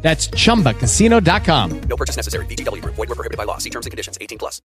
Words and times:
That's 0.00 0.28
chumbacasino.com. 0.28 1.80
No 1.82 1.96
purchase 1.96 2.16
necessary. 2.16 2.46
VGW 2.46 2.82
Group. 2.82 2.94
Void 2.94 3.08
were 3.08 3.14
prohibited 3.14 3.36
by 3.36 3.44
law. 3.44 3.58
See 3.58 3.70
terms 3.70 3.86
and 3.86 3.90
conditions. 3.90 4.16
18 4.20 4.38
plus. 4.38 4.62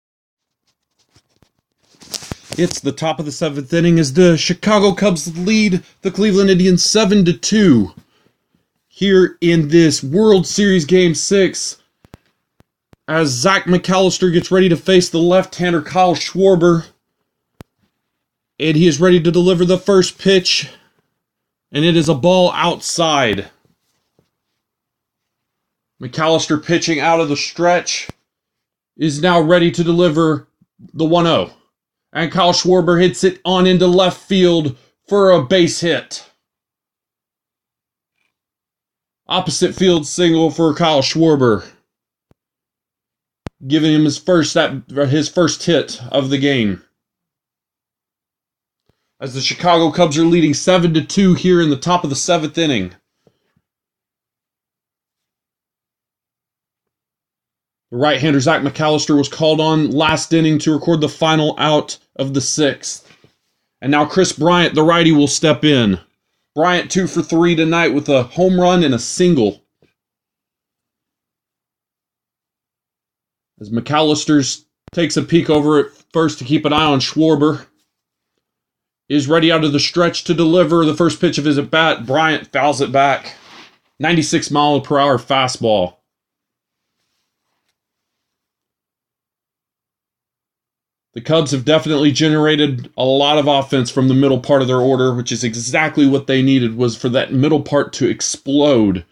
It's 2.58 2.80
the 2.80 2.92
top 2.92 3.18
of 3.18 3.24
the 3.24 3.32
seventh 3.32 3.72
inning 3.72 3.98
as 3.98 4.12
the 4.12 4.36
Chicago 4.36 4.92
Cubs 4.92 5.38
lead 5.38 5.82
the 6.02 6.10
Cleveland 6.10 6.50
Indians 6.50 6.84
7 6.84 7.24
to 7.24 7.32
2. 7.32 7.94
Here 8.88 9.38
in 9.40 9.68
this 9.68 10.04
World 10.04 10.46
Series 10.46 10.84
Game 10.84 11.14
6, 11.14 11.82
as 13.08 13.28
Zach 13.30 13.64
McAllister 13.64 14.32
gets 14.32 14.50
ready 14.50 14.68
to 14.68 14.76
face 14.76 15.08
the 15.08 15.18
left 15.18 15.54
hander 15.56 15.82
Kyle 15.82 16.14
Schwarber. 16.14 16.86
And 18.60 18.76
he 18.76 18.86
is 18.86 19.00
ready 19.00 19.20
to 19.20 19.30
deliver 19.30 19.64
the 19.64 19.78
first 19.78 20.18
pitch. 20.18 20.70
And 21.72 21.84
it 21.84 21.96
is 21.96 22.08
a 22.08 22.14
ball 22.14 22.52
outside. 22.52 23.48
McAllister 26.02 26.62
pitching 26.62 26.98
out 26.98 27.20
of 27.20 27.28
the 27.28 27.36
stretch 27.36 28.08
is 28.96 29.22
now 29.22 29.40
ready 29.40 29.70
to 29.70 29.84
deliver 29.84 30.48
the 30.92 31.04
1 31.04 31.24
0. 31.24 31.50
And 32.12 32.32
Kyle 32.32 32.52
Schwarber 32.52 33.00
hits 33.00 33.22
it 33.24 33.40
on 33.44 33.66
into 33.66 33.86
left 33.86 34.20
field 34.20 34.76
for 35.08 35.30
a 35.30 35.42
base 35.42 35.80
hit. 35.80 36.28
Opposite 39.28 39.74
field 39.74 40.06
single 40.06 40.50
for 40.50 40.74
Kyle 40.74 41.00
Schwarber, 41.00 41.64
giving 43.66 43.94
him 43.94 44.04
his 44.04 44.18
first 44.18 44.54
that 44.54 44.82
his 45.08 45.28
first 45.28 45.62
hit 45.62 46.02
of 46.10 46.28
the 46.28 46.38
game. 46.38 46.82
As 49.20 49.34
the 49.34 49.40
Chicago 49.40 49.92
Cubs 49.92 50.18
are 50.18 50.24
leading 50.24 50.52
7 50.52 50.92
to 50.94 51.02
2 51.02 51.34
here 51.34 51.62
in 51.62 51.70
the 51.70 51.76
top 51.76 52.02
of 52.02 52.10
the 52.10 52.16
7th 52.16 52.58
inning. 52.58 52.92
The 57.92 57.98
right 57.98 58.18
hander 58.18 58.40
Zach 58.40 58.62
McAllister 58.62 59.18
was 59.18 59.28
called 59.28 59.60
on 59.60 59.90
last 59.90 60.32
inning 60.32 60.58
to 60.60 60.72
record 60.72 61.02
the 61.02 61.10
final 61.10 61.54
out 61.58 61.98
of 62.16 62.32
the 62.32 62.40
sixth. 62.40 63.06
And 63.82 63.90
now 63.90 64.06
Kris 64.06 64.32
Bryant, 64.32 64.74
the 64.74 64.82
righty, 64.82 65.12
will 65.12 65.28
step 65.28 65.62
in. 65.62 66.00
Bryant 66.54 66.90
two 66.90 67.06
for 67.06 67.20
three 67.20 67.54
tonight 67.54 67.88
with 67.88 68.08
a 68.08 68.22
home 68.22 68.58
run 68.58 68.82
and 68.82 68.94
a 68.94 68.98
single. 68.98 69.62
As 73.60 73.68
McAllister 73.68 74.64
takes 74.92 75.18
a 75.18 75.22
peek 75.22 75.50
over 75.50 75.78
at 75.78 75.86
first 76.14 76.38
to 76.38 76.46
keep 76.46 76.64
an 76.64 76.72
eye 76.72 76.86
on 76.86 77.00
Schwarber. 77.00 77.66
Is 79.10 79.28
ready 79.28 79.52
out 79.52 79.64
of 79.64 79.72
the 79.74 79.78
stretch 79.78 80.24
to 80.24 80.32
deliver 80.32 80.86
the 80.86 80.96
first 80.96 81.20
pitch 81.20 81.36
of 81.36 81.44
his 81.44 81.58
at 81.58 81.70
bat. 81.70 82.06
Bryant 82.06 82.50
fouls 82.52 82.80
it 82.80 82.90
back. 82.90 83.34
96 83.98 84.50
mile 84.50 84.80
per 84.80 84.98
hour 84.98 85.18
fastball. 85.18 85.96
The 91.14 91.20
Cubs 91.20 91.50
have 91.50 91.66
definitely 91.66 92.10
generated 92.10 92.90
a 92.96 93.04
lot 93.04 93.36
of 93.36 93.46
offense 93.46 93.90
from 93.90 94.08
the 94.08 94.14
middle 94.14 94.40
part 94.40 94.62
of 94.62 94.68
their 94.68 94.80
order, 94.80 95.14
which 95.14 95.30
is 95.30 95.44
exactly 95.44 96.06
what 96.06 96.26
they 96.26 96.40
needed 96.40 96.76
was 96.76 96.96
for 96.96 97.10
that 97.10 97.32
middle 97.32 97.60
part 97.60 97.92
to 97.94 98.08
explode. 98.08 99.04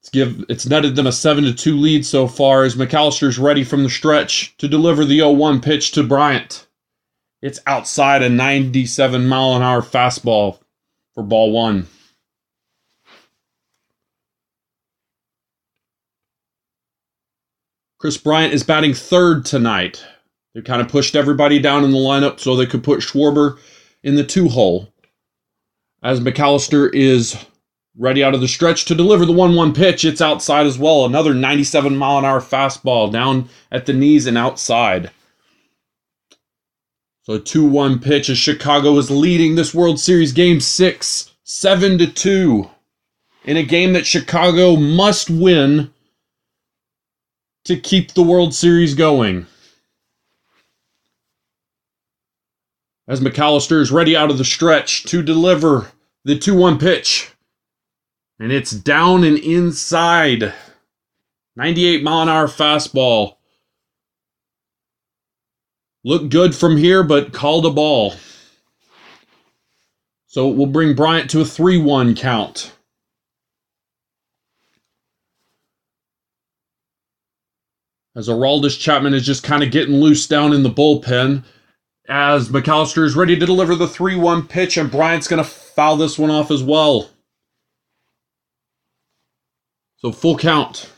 It's 0.00 0.08
give 0.08 0.44
it's 0.48 0.66
netted 0.66 0.96
them 0.96 1.06
a 1.06 1.12
7 1.12 1.44
to 1.44 1.54
2 1.54 1.76
lead 1.76 2.04
so 2.04 2.26
far 2.26 2.64
as 2.64 2.74
McAllister's 2.74 3.38
ready 3.38 3.62
from 3.62 3.84
the 3.84 3.90
stretch 3.90 4.56
to 4.56 4.66
deliver 4.66 5.04
the 5.04 5.20
0-1 5.20 5.62
pitch 5.62 5.92
to 5.92 6.02
Bryant. 6.02 6.66
It's 7.40 7.60
outside 7.66 8.22
a 8.22 8.28
97 8.28 9.26
mile 9.26 9.56
an 9.56 9.62
hour 9.62 9.82
fastball 9.82 10.58
for 11.14 11.22
ball 11.22 11.52
1. 11.52 11.86
Kris 18.00 18.16
Bryant 18.16 18.54
is 18.54 18.62
batting 18.62 18.94
third 18.94 19.44
tonight. 19.44 20.02
They 20.54 20.62
kind 20.62 20.80
of 20.80 20.88
pushed 20.88 21.14
everybody 21.14 21.58
down 21.58 21.84
in 21.84 21.90
the 21.90 21.98
lineup 21.98 22.40
so 22.40 22.56
they 22.56 22.64
could 22.64 22.82
put 22.82 23.00
Schwarber 23.00 23.58
in 24.02 24.14
the 24.14 24.24
two 24.24 24.48
hole. 24.48 24.88
As 26.02 26.18
McAllister 26.18 26.90
is 26.94 27.36
ready 27.94 28.24
out 28.24 28.34
of 28.34 28.40
the 28.40 28.48
stretch 28.48 28.86
to 28.86 28.94
deliver 28.94 29.26
the 29.26 29.32
1 29.32 29.54
1 29.54 29.74
pitch, 29.74 30.06
it's 30.06 30.22
outside 30.22 30.66
as 30.66 30.78
well. 30.78 31.04
Another 31.04 31.34
97 31.34 31.94
mile 31.94 32.18
an 32.18 32.24
hour 32.24 32.40
fastball 32.40 33.12
down 33.12 33.50
at 33.70 33.84
the 33.84 33.92
knees 33.92 34.26
and 34.26 34.38
outside. 34.38 35.10
So 37.24 37.38
2 37.38 37.66
1 37.68 37.98
pitch 37.98 38.30
as 38.30 38.38
Chicago 38.38 38.96
is 38.96 39.10
leading 39.10 39.56
this 39.56 39.74
World 39.74 40.00
Series 40.00 40.32
game 40.32 40.60
6, 40.60 41.34
7 41.44 41.98
to 41.98 42.06
2. 42.06 42.70
In 43.44 43.58
a 43.58 43.62
game 43.62 43.92
that 43.92 44.06
Chicago 44.06 44.76
must 44.76 45.28
win 45.28 45.92
to 47.64 47.78
keep 47.78 48.12
the 48.12 48.22
World 48.22 48.54
Series 48.54 48.94
going. 48.94 49.46
As 53.08 53.20
McAllister 53.20 53.80
is 53.80 53.90
ready 53.90 54.16
out 54.16 54.30
of 54.30 54.38
the 54.38 54.44
stretch 54.44 55.04
to 55.04 55.22
deliver 55.22 55.90
the 56.24 56.38
2 56.38 56.54
1 56.56 56.78
pitch. 56.78 57.32
And 58.38 58.52
it's 58.52 58.70
down 58.70 59.24
and 59.24 59.38
inside. 59.38 60.54
98 61.56 62.02
mile 62.02 62.22
an 62.22 62.28
hour 62.28 62.46
fastball. 62.46 63.36
Looked 66.04 66.30
good 66.30 66.54
from 66.54 66.76
here, 66.76 67.02
but 67.02 67.32
called 67.32 67.66
a 67.66 67.70
ball. 67.70 68.14
So 70.26 70.48
we'll 70.48 70.66
bring 70.66 70.94
Bryant 70.94 71.28
to 71.30 71.40
a 71.40 71.44
3 71.44 71.78
1 71.78 72.14
count. 72.14 72.72
As 78.16 78.28
Aroldis 78.28 78.78
Chapman 78.78 79.14
is 79.14 79.24
just 79.24 79.44
kind 79.44 79.62
of 79.62 79.70
getting 79.70 79.96
loose 79.96 80.26
down 80.26 80.52
in 80.52 80.62
the 80.62 80.70
bullpen. 80.70 81.44
As 82.08 82.48
McAllister 82.48 83.04
is 83.04 83.14
ready 83.14 83.38
to 83.38 83.46
deliver 83.46 83.76
the 83.76 83.86
3 83.86 84.16
1 84.16 84.48
pitch, 84.48 84.76
and 84.76 84.90
Bryant's 84.90 85.28
going 85.28 85.42
to 85.42 85.48
foul 85.48 85.96
this 85.96 86.18
one 86.18 86.30
off 86.30 86.50
as 86.50 86.62
well. 86.62 87.10
So 89.98 90.10
full 90.10 90.36
count 90.36 90.90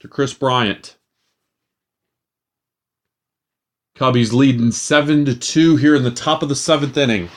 to 0.00 0.06
Kris 0.06 0.32
Bryant. 0.34 0.96
Cubbies 3.96 4.32
leading 4.32 4.70
7 4.70 5.24
to 5.24 5.34
2 5.34 5.76
here 5.76 5.96
in 5.96 6.04
the 6.04 6.10
top 6.10 6.42
of 6.42 6.48
the 6.48 6.54
seventh 6.54 6.96
inning. 6.96 7.30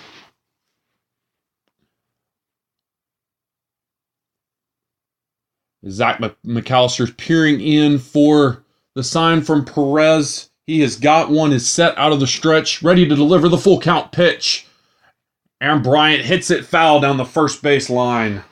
Zach 5.88 6.20
McAllister's 6.20 7.12
peering 7.12 7.62
in 7.62 8.00
for 8.00 8.64
the 8.96 9.04
sign 9.04 9.42
from 9.42 9.64
Perez. 9.64 10.50
He 10.68 10.82
has 10.82 10.96
got 10.96 11.32
one, 11.32 11.54
is 11.54 11.68
set 11.68 11.98
out 11.98 12.12
of 12.12 12.20
the 12.20 12.28
stretch, 12.28 12.84
ready 12.84 13.08
to 13.08 13.16
deliver 13.16 13.48
the 13.48 13.58
full 13.58 13.80
count 13.80 14.12
pitch. 14.12 14.68
And 15.62 15.84
Bryant 15.84 16.24
hits 16.24 16.52
it 16.52 16.66
foul 16.66 17.00
down 17.00 17.18
the 17.18 17.26
first 17.26 17.62
base 17.62 17.90
line. 17.90 18.44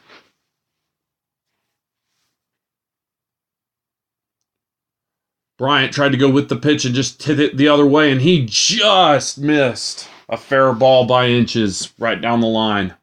Bryant 5.57 5.91
tried 5.93 6.11
to 6.11 6.17
go 6.17 6.29
with 6.29 6.49
the 6.49 6.55
pitch 6.55 6.85
and 6.85 6.93
just 6.93 7.23
hit 7.23 7.39
it 7.39 7.57
the 7.57 7.67
other 7.67 7.85
way, 7.85 8.11
and 8.11 8.21
he 8.21 8.45
just 8.45 9.39
missed 9.39 10.07
a 10.29 10.37
fair 10.37 10.71
ball 10.73 11.05
by 11.05 11.27
inches 11.27 11.93
right 11.97 12.21
down 12.21 12.41
the 12.41 12.47
line. 12.47 12.93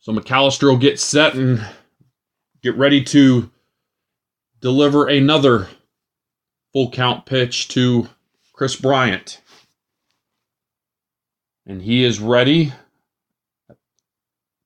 So 0.00 0.12
McAllister 0.12 0.64
will 0.64 0.78
get 0.78 0.98
set 0.98 1.34
and 1.34 1.64
get 2.62 2.74
ready 2.76 3.04
to 3.04 3.50
deliver 4.60 5.06
another 5.06 5.68
full 6.72 6.90
count 6.90 7.26
pitch 7.26 7.68
to 7.68 8.08
Kris 8.54 8.76
Bryant. 8.76 9.40
And 11.66 11.82
he 11.82 12.02
is 12.02 12.18
ready. 12.18 12.72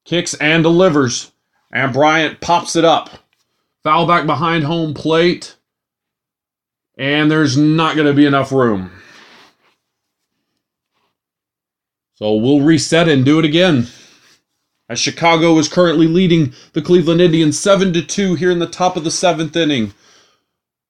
Kicks 0.04 0.34
and 0.34 0.62
delivers. 0.62 1.32
And 1.72 1.92
Bryant 1.92 2.40
pops 2.40 2.76
it 2.76 2.84
up. 2.84 3.10
Foul 3.82 4.06
back 4.06 4.26
behind 4.26 4.64
home 4.64 4.94
plate. 4.94 5.56
And 6.96 7.28
there's 7.28 7.56
not 7.56 7.96
going 7.96 8.06
to 8.06 8.14
be 8.14 8.24
enough 8.24 8.52
room. 8.52 8.92
So 12.14 12.36
we'll 12.36 12.60
reset 12.60 13.08
and 13.08 13.24
do 13.24 13.40
it 13.40 13.44
again. 13.44 13.88
As 14.88 14.98
Chicago 14.98 15.58
is 15.58 15.68
currently 15.68 16.06
leading 16.06 16.52
the 16.74 16.82
Cleveland 16.82 17.20
Indians 17.20 17.58
7 17.58 17.92
to 17.94 18.02
2 18.02 18.34
here 18.34 18.50
in 18.50 18.58
the 18.58 18.66
top 18.66 18.96
of 18.96 19.04
the 19.04 19.10
7th 19.10 19.56
inning 19.56 19.94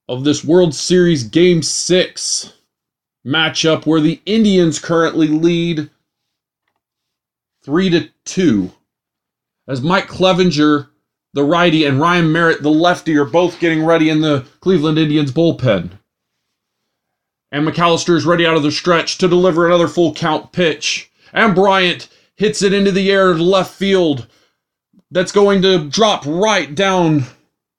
of 0.08 0.24
this 0.24 0.44
World 0.44 0.74
Series 0.74 1.22
game 1.22 1.62
6 1.62 2.52
matchup 3.24 3.86
where 3.86 4.00
the 4.00 4.20
Indians 4.26 4.78
currently 4.78 5.28
lead 5.28 5.90
3 7.62 7.90
to 7.90 8.08
2 8.24 8.72
as 9.68 9.80
Mike 9.80 10.08
Clevinger 10.08 10.88
the 11.32 11.44
righty 11.44 11.84
and 11.84 12.00
Ryan 12.00 12.32
Merritt 12.32 12.62
the 12.62 12.70
lefty 12.70 13.16
are 13.16 13.24
both 13.24 13.58
getting 13.60 13.84
ready 13.84 14.08
in 14.08 14.20
the 14.20 14.46
Cleveland 14.60 14.98
Indians 14.98 15.32
bullpen. 15.32 15.90
And 17.50 17.66
McAllister 17.66 18.16
is 18.16 18.26
ready 18.26 18.46
out 18.46 18.56
of 18.56 18.62
the 18.62 18.72
stretch 18.72 19.18
to 19.18 19.28
deliver 19.28 19.66
another 19.66 19.88
full 19.88 20.14
count 20.14 20.52
pitch. 20.52 21.10
And 21.32 21.54
Bryant 21.54 22.08
hits 22.36 22.62
it 22.62 22.72
into 22.72 22.92
the 22.92 23.10
air 23.10 23.34
left 23.34 23.74
field. 23.74 24.26
That's 25.10 25.32
going 25.32 25.62
to 25.62 25.88
drop 25.88 26.24
right 26.26 26.74
down 26.74 27.24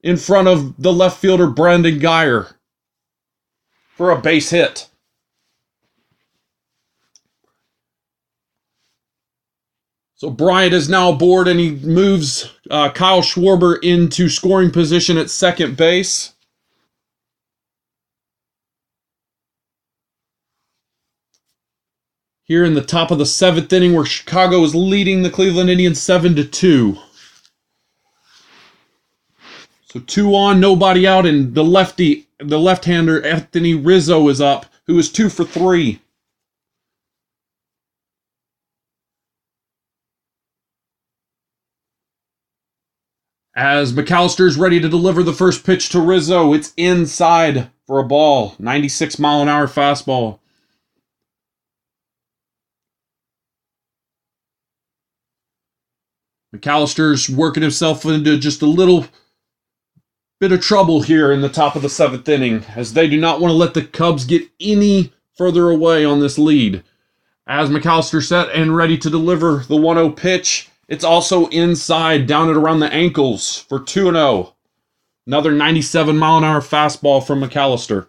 in 0.02 0.18
front 0.18 0.48
of 0.48 0.81
the 0.81 0.94
left 0.94 1.19
fielder 1.19 1.48
Brandon 1.48 2.00
Guyer 2.00 2.54
for 3.96 4.12
a 4.12 4.22
base 4.22 4.52
hit. 4.52 4.90
So 10.18 10.30
Bryant 10.30 10.74
is 10.74 10.88
now 10.88 11.12
aboard 11.12 11.48
and 11.48 11.60
he 11.60 11.72
moves 11.72 12.50
uh, 12.72 12.90
Kyle 12.92 13.22
Schwarber 13.22 13.78
into 13.84 14.30
scoring 14.30 14.72
position 14.72 15.18
at 15.18 15.30
second 15.30 15.75
base. 15.75 16.34
Here 22.45 22.63
in 22.63 22.75
the 22.75 22.81
top 22.81 23.09
of 23.09 23.18
the 23.18 23.25
seventh 23.25 23.74
inning, 23.74 23.94
where 23.94 24.06
Chicago 24.06 24.63
is 24.63 24.75
leading 24.75 25.24
the 25.24 25.31
Cleveland 25.31 25.71
Indians 25.71 26.00
seven 26.00 26.36
to 26.36 26.44
two. 26.44 27.00
So 29.86 30.00
two 30.01 30.36
on, 30.36 30.59
nobody 30.59 31.07
out, 31.07 31.25
and 31.25 31.56
the 31.56 31.63
lefty, 31.63 32.27
the 32.38 32.59
left-hander 32.59 33.25
Anthony 33.25 33.74
Rizzo 33.74 34.27
is 34.27 34.42
up, 34.42 34.68
who 34.86 35.00
is 35.00 35.12
two 35.12 35.27
for 35.30 35.44
three. 35.44 36.01
As 43.56 43.94
McAllister 43.94 44.45
is 44.45 44.57
ready 44.57 44.80
to 44.81 44.89
deliver 44.89 45.24
the 45.24 45.33
first 45.33 45.65
pitch 45.65 45.89
to 45.89 46.00
Rizzo, 46.00 46.53
it's 46.53 46.74
inside 46.77 47.69
for 47.88 47.97
a 47.97 48.03
ball. 48.03 48.53
96 48.59 49.18
mile 49.18 49.42
an 49.42 49.50
hour 49.50 49.65
fastball. 49.65 50.39
McAllister's 56.56 57.30
working 57.30 57.63
himself 57.63 58.06
into 58.06 58.38
just 58.38 58.62
a 58.62 58.68
little 58.68 59.06
bit 60.40 60.52
of 60.52 60.62
trouble 60.62 61.02
here 61.02 61.31
in 61.31 61.42
the 61.42 61.50
top 61.50 61.75
of 61.75 61.81
the 61.81 61.90
seventh 61.90 62.28
inning, 62.28 62.63
as 62.75 62.94
they 62.94 63.07
do 63.07 63.19
not 63.19 63.40
want 63.40 63.52
to 63.52 63.56
let 63.56 63.74
the 63.74 63.84
Cubs 63.84 64.25
get 64.25 64.50
any 64.60 65.13
further 65.38 65.69
away 65.69 66.06
on 66.06 66.19
this 66.19 66.38
lead. 66.38 66.84
As 67.48 67.69
McAllister 67.69 68.25
set 68.25 68.50
and 68.50 68.75
ready 68.75 68.98
to 68.98 69.10
deliver 69.10 69.63
the 69.68 69.75
1 69.75 69.98
0 69.98 70.10
pitch, 70.12 70.69
it's 70.88 71.04
also 71.04 71.48
inside, 71.48 72.28
down 72.28 72.50
at 72.50 72.56
around 72.56 72.80
the 72.80 72.94
ankles 72.94 73.57
for 73.57 73.80
2 73.80 74.12
0. 74.12 74.56
Another 75.28 75.52
97 75.52 76.18
mile 76.18 76.38
an 76.38 76.44
hour 76.44 76.62
fastball 76.62 77.25
from 77.25 77.42
McAllister. 77.42 78.07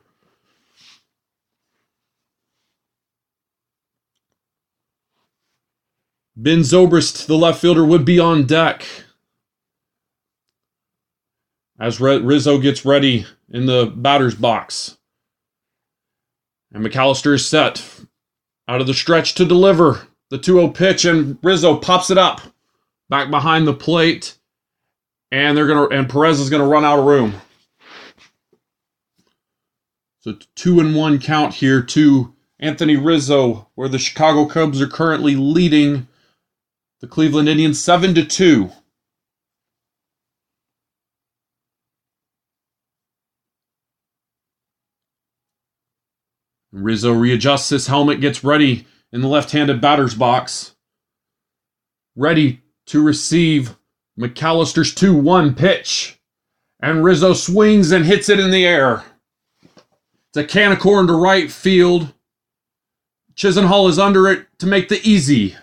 Ben 6.38 6.61
Zobrist, 6.61 7.27
the 7.27 7.37
left 7.37 7.61
fielder, 7.61 7.85
would 7.85 8.05
be 8.05 8.19
on 8.19 8.44
deck 8.44 8.85
as 11.81 11.99
Rizzo 11.99 12.59
gets 12.59 12.85
ready 12.85 13.27
in 13.50 13.65
the 13.65 13.87
batter's 13.97 14.35
box. 14.35 14.99
And 16.73 16.85
McAllister 16.85 17.35
is 17.35 17.49
set 17.49 17.83
out 18.69 18.83
of 18.83 18.87
the 18.87 18.93
stretch 18.93 19.35
to 19.37 19.47
deliver 19.47 20.06
the 20.29 20.37
2 20.37 20.55
0 20.56 20.69
pitch, 20.69 21.06
and 21.06 21.38
Rizzo 21.43 21.77
pops 21.79 22.11
it 22.11 22.19
up 22.19 22.43
back 23.09 23.31
behind 23.31 23.67
the 23.67 23.73
plate, 23.73 24.37
and 25.31 25.56
they're 25.56 25.67
gonna 25.67 25.87
and 25.87 26.09
Perez 26.09 26.38
is 26.38 26.50
gonna 26.50 26.67
run 26.67 26.85
out 26.85 26.99
of 26.99 27.06
room. 27.06 27.41
So 30.21 30.37
two 30.55 30.81
and 30.81 30.94
one 30.94 31.19
count 31.19 31.55
here 31.55 31.81
to 31.81 32.35
Anthony 32.59 32.97
Rizzo, 32.97 33.69
where 33.75 33.88
the 33.88 33.99
Chicago 33.99 34.44
Cubs 34.44 34.83
are 34.83 34.88
currently 34.88 35.37
leading 35.37 36.09
the 37.01 37.07
Cleveland 37.07 37.49
Indians 37.49 37.83
seven 37.83 38.15
to 38.15 38.25
two. 38.25 38.71
Rizzo 46.73 47.13
readjusts 47.13 47.71
his 47.71 47.87
helmet, 47.87 48.21
gets 48.21 48.45
ready 48.45 48.87
in 49.13 49.21
the 49.21 49.29
left 49.29 49.53
handed 49.53 49.81
batter's 49.81 50.15
box. 50.15 50.75
Ready 52.15 52.63
to 52.87 53.03
receive 53.03 53.77
McAllister's 54.19 54.95
2 54.95 55.15
1 55.15 55.55
pitch. 55.55 56.19
And 56.81 57.03
Rizzo 57.03 57.33
swings 57.33 57.93
and 57.93 58.05
hits 58.05 58.29
it 58.29 58.39
in 58.39 58.51
the 58.51 58.67
air. 58.67 59.05
It's 59.65 60.37
a 60.37 60.45
can 60.45 60.73
of 60.73 60.79
corn 60.79 61.07
to 61.07 61.15
right 61.15 61.51
field. 61.51 62.13
Chisenhall 63.35 63.89
is 63.89 63.99
under 63.99 64.29
it 64.29 64.47
to 64.59 64.67
make 64.67 64.89
the 64.89 65.01
easy 65.03 65.57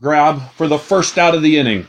grab 0.00 0.50
for 0.52 0.68
the 0.68 0.78
first 0.78 1.18
out 1.18 1.34
of 1.34 1.42
the 1.42 1.58
inning. 1.58 1.86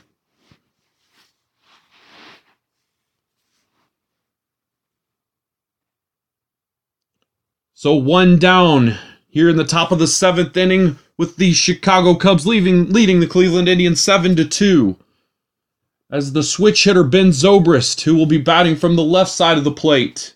So 7.73 7.95
one 7.95 8.37
down 8.39 8.97
here 9.29 9.47
in 9.47 9.55
the 9.55 9.63
top 9.63 9.91
of 9.91 9.99
the 9.99 10.07
seventh 10.07 10.57
inning 10.57 10.97
with 11.17 11.37
the 11.37 11.53
Chicago 11.53 12.15
Cubs 12.15 12.45
leaving, 12.45 12.91
leading 12.91 13.19
the 13.19 13.27
Cleveland 13.27 13.69
Indians 13.69 14.01
7 14.01 14.35
to 14.35 14.45
2. 14.45 14.97
As 16.11 16.33
the 16.33 16.43
switch 16.43 16.83
hitter 16.83 17.03
Ben 17.03 17.29
Zobrist, 17.29 18.01
who 18.01 18.15
will 18.15 18.25
be 18.25 18.37
batting 18.37 18.75
from 18.75 18.95
the 18.95 19.03
left 19.03 19.31
side 19.31 19.57
of 19.57 19.63
the 19.63 19.71
plate, 19.71 20.35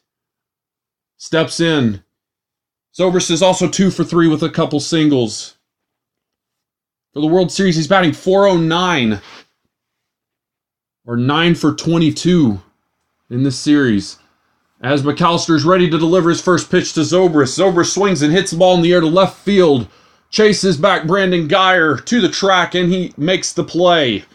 steps 1.17 1.59
in. 1.59 2.03
Zobrist 2.97 3.31
is 3.31 3.41
also 3.41 3.67
2 3.67 3.89
for 3.91 4.03
3 4.03 4.27
with 4.27 4.43
a 4.43 4.49
couple 4.49 4.79
singles. 4.79 5.57
For 7.13 7.21
the 7.21 7.27
World 7.27 7.51
Series, 7.51 7.75
he's 7.75 7.87
batting 7.87 8.11
409 8.11 9.21
or 11.05 11.15
9 11.15 11.55
for 11.55 11.73
22 11.73 12.59
in 13.29 13.43
this 13.43 13.59
series. 13.59 14.17
As 14.81 15.03
McAllister 15.03 15.55
is 15.55 15.63
ready 15.63 15.87
to 15.91 15.97
deliver 15.99 16.29
his 16.29 16.41
first 16.41 16.71
pitch 16.71 16.93
to 16.93 17.01
Zobrist, 17.01 17.59
Zobrist 17.59 17.93
swings 17.93 18.23
and 18.23 18.33
hits 18.33 18.49
the 18.49 18.57
ball 18.57 18.75
in 18.75 18.81
the 18.81 18.91
air 18.91 18.99
to 18.99 19.05
left 19.05 19.37
field 19.37 19.87
chases 20.31 20.75
back 20.75 21.05
Brandon 21.05 21.47
Guyer 21.47 22.03
to 22.03 22.19
the 22.19 22.29
track 22.29 22.73
and 22.73 22.91
he 22.91 23.13
makes 23.15 23.53
the 23.53 23.63
play. 23.63 24.25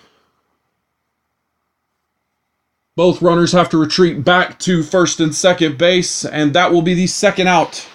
Both 2.95 3.21
runners 3.21 3.51
have 3.53 3.69
to 3.71 3.79
retreat 3.79 4.25
back 4.25 4.61
to 4.61 4.85
first 4.85 5.19
and 5.19 5.35
second 5.35 5.79
base, 5.79 6.25
and 6.25 6.53
that 6.53 6.73
will 6.73 6.83
be 6.83 6.95
the 6.95 7.07
second 7.09 7.49
out 7.49 7.89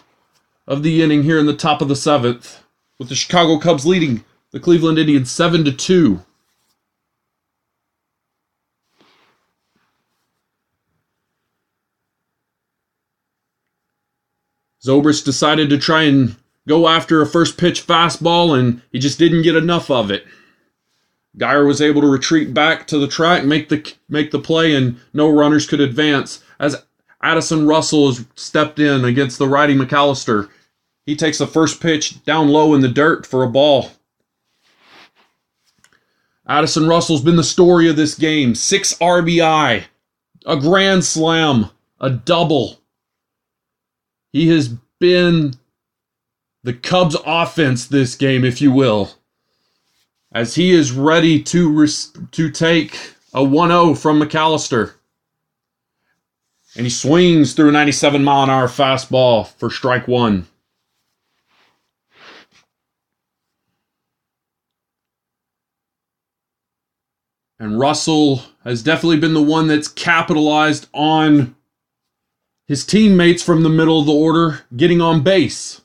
of 0.67 0.83
the 0.83 1.01
inning 1.01 1.23
here 1.23 1.39
in 1.39 1.45
the 1.45 1.55
top 1.55 1.81
of 1.81 1.87
the 1.87 1.95
seventh, 1.95 2.63
with 2.99 3.09
the 3.09 3.15
Chicago 3.15 3.57
Cubs 3.57 3.85
leading 3.85 4.23
the 4.53 4.59
Cleveland 4.59 4.99
Indians 4.99 5.31
7 5.31 5.65
to 5.65 5.71
2. 5.71 6.21
Zobrist 14.85 15.25
decided 15.25 15.69
to 15.69 15.77
try 15.79 16.03
and 16.03 16.35
go 16.67 16.87
after 16.87 17.21
a 17.21 17.25
first 17.25 17.57
pitch 17.57 17.87
fastball, 17.87 18.57
and 18.57 18.81
he 18.91 18.99
just 18.99 19.17
didn't 19.17 19.41
get 19.41 19.55
enough 19.55 19.89
of 19.89 20.11
it. 20.11 20.25
Guyer 21.35 21.65
was 21.65 21.81
able 21.81 22.01
to 22.01 22.07
retreat 22.07 22.53
back 22.53 22.85
to 22.87 22.99
the 22.99 23.07
track, 23.07 23.43
make 23.43 23.69
the 23.69 23.91
make 24.07 24.29
the 24.29 24.39
play, 24.39 24.75
and 24.75 24.99
no 25.13 25.29
runners 25.29 25.65
could 25.65 25.79
advance. 25.79 26.43
As 26.59 26.85
Addison 27.23 27.65
Russell 27.65 28.07
has 28.07 28.25
stepped 28.35 28.77
in 28.77 29.03
against 29.03 29.39
the 29.39 29.47
righty 29.47 29.73
McAllister, 29.73 30.49
he 31.07 31.15
takes 31.15 31.39
the 31.39 31.47
first 31.47 31.81
pitch 31.81 32.23
down 32.23 32.49
low 32.49 32.75
in 32.75 32.81
the 32.81 32.87
dirt 32.87 33.25
for 33.25 33.41
a 33.43 33.49
ball. 33.49 33.93
Addison 36.47 36.87
Russell's 36.87 37.21
been 37.21 37.37
the 37.37 37.43
story 37.43 37.89
of 37.89 37.95
this 37.95 38.15
game. 38.15 38.53
Six 38.53 38.93
RBI, 38.95 39.83
a 40.45 40.57
grand 40.57 41.05
slam, 41.05 41.69
a 42.01 42.09
double. 42.09 42.79
He 44.33 44.49
has 44.49 44.69
been 44.99 45.53
the 46.63 46.73
Cubs 46.73 47.15
offense 47.25 47.87
this 47.87 48.15
game, 48.15 48.43
if 48.43 48.61
you 48.61 48.71
will, 48.71 49.11
as 50.31 50.55
he 50.55 50.71
is 50.71 50.91
ready 50.91 51.41
to 51.43 51.71
res- 51.71 52.11
to 52.31 52.49
take 52.49 52.95
a 53.33 53.41
1-0 53.41 53.97
from 53.97 54.21
McAllister. 54.21 54.93
And 56.75 56.85
he 56.85 56.89
swings 56.89 57.53
through 57.53 57.69
a 57.69 57.73
97 57.73 58.23
mile 58.23 58.43
an 58.43 58.49
hour 58.49 58.67
fastball 58.67 59.47
for 59.47 59.69
strike 59.69 60.07
one. 60.07 60.47
And 67.59 67.79
Russell 67.79 68.43
has 68.63 68.83
definitely 68.83 69.19
been 69.19 69.33
the 69.33 69.41
one 69.41 69.67
that's 69.67 69.87
capitalized 69.87 70.87
on 70.93 71.55
his 72.67 72.85
teammates 72.85 73.43
from 73.43 73.63
the 73.63 73.69
middle 73.69 73.99
of 73.99 74.05
the 74.05 74.13
order 74.13 74.61
getting 74.75 75.01
on 75.01 75.21
base. 75.21 75.81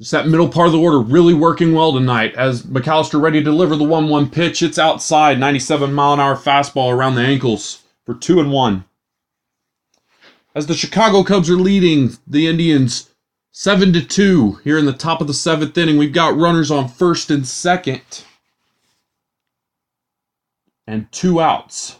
Just 0.00 0.12
that 0.12 0.28
middle 0.28 0.48
part 0.48 0.66
of 0.66 0.72
the 0.72 0.80
order 0.80 1.00
really 1.00 1.34
working 1.34 1.72
well 1.72 1.92
tonight 1.92 2.34
as 2.34 2.62
McAllister 2.64 3.20
ready 3.20 3.38
to 3.38 3.44
deliver 3.44 3.76
the 3.76 3.84
1 3.84 4.08
1 4.08 4.30
pitch. 4.30 4.62
It's 4.62 4.78
outside, 4.78 5.38
97 5.38 5.92
mile 5.92 6.14
an 6.14 6.20
hour 6.20 6.36
fastball 6.36 6.92
around 6.92 7.14
the 7.14 7.22
ankles 7.22 7.82
for 8.04 8.14
2 8.14 8.40
and 8.40 8.52
1. 8.52 8.84
As 10.54 10.66
the 10.66 10.74
Chicago 10.74 11.24
Cubs 11.24 11.48
are 11.50 11.56
leading 11.56 12.16
the 12.26 12.46
Indians 12.46 13.10
7 13.52 13.92
to 13.92 14.04
2 14.04 14.60
here 14.64 14.78
in 14.78 14.84
the 14.84 14.92
top 14.92 15.20
of 15.20 15.26
the 15.26 15.34
seventh 15.34 15.78
inning, 15.78 15.96
we've 15.96 16.12
got 16.12 16.36
runners 16.36 16.70
on 16.70 16.88
first 16.88 17.30
and 17.30 17.46
second 17.46 18.24
and 20.86 21.10
two 21.12 21.40
outs. 21.40 21.98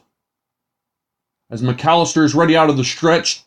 As 1.51 1.63
McAllister 1.63 2.25
is 2.25 2.35
ready 2.35 2.57
out 2.57 2.71
of 2.71 2.77
the 2.77 2.85
stretch 2.85 3.45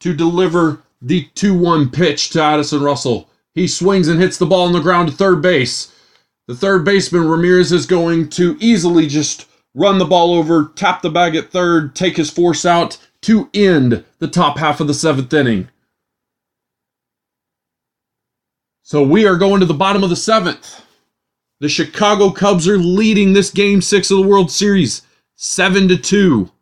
to 0.00 0.14
deliver 0.14 0.82
the 1.00 1.24
2 1.34 1.58
1 1.58 1.90
pitch 1.90 2.30
to 2.30 2.42
Addison 2.42 2.82
Russell. 2.82 3.28
He 3.54 3.66
swings 3.66 4.08
and 4.08 4.20
hits 4.20 4.38
the 4.38 4.46
ball 4.46 4.66
on 4.66 4.72
the 4.72 4.80
ground 4.80 5.08
to 5.08 5.14
third 5.14 5.42
base. 5.42 5.92
The 6.46 6.54
third 6.54 6.84
baseman, 6.84 7.28
Ramirez, 7.28 7.72
is 7.72 7.86
going 7.86 8.28
to 8.30 8.56
easily 8.60 9.06
just 9.06 9.46
run 9.74 9.98
the 9.98 10.04
ball 10.04 10.34
over, 10.34 10.72
tap 10.74 11.02
the 11.02 11.10
bag 11.10 11.36
at 11.36 11.50
third, 11.50 11.94
take 11.94 12.16
his 12.16 12.30
force 12.30 12.64
out 12.64 12.98
to 13.22 13.50
end 13.52 14.04
the 14.18 14.28
top 14.28 14.58
half 14.58 14.80
of 14.80 14.86
the 14.86 14.94
seventh 14.94 15.32
inning. 15.32 15.68
So 18.82 19.02
we 19.02 19.26
are 19.26 19.36
going 19.36 19.60
to 19.60 19.66
the 19.66 19.74
bottom 19.74 20.02
of 20.02 20.10
the 20.10 20.16
seventh. 20.16 20.82
The 21.60 21.68
Chicago 21.68 22.30
Cubs 22.30 22.68
are 22.68 22.78
leading 22.78 23.32
this 23.32 23.50
game 23.50 23.82
six 23.82 24.12
of 24.12 24.18
the 24.18 24.28
World 24.28 24.48
Series, 24.48 25.02
seven 25.34 25.88
to 25.88 25.96
two. 25.96 26.52